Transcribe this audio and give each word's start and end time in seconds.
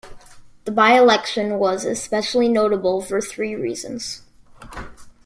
The 0.65 0.71
by-election 0.71 1.59
was 1.59 1.85
especially 1.85 2.47
notable 2.47 3.01
for 3.03 3.21
three 3.21 3.53
reasons. 3.53 4.23